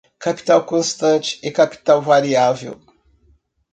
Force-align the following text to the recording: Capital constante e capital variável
Capital 0.17 0.65
constante 0.65 1.39
e 1.43 1.51
capital 1.51 2.01
variável 2.01 2.81